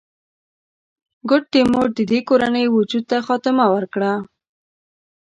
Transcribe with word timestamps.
ګوډ 1.29 1.43
تیمور 1.53 1.87
د 1.97 1.99
دې 2.11 2.19
کورنۍ 2.29 2.65
وجود 2.69 3.03
ته 3.09 3.17
خاتمه 3.27 3.65
ورکړه. 3.75 4.13